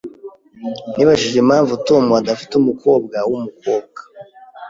[0.95, 3.99] Nibajije impamvu Tom adafite umukobwa wumukobwa.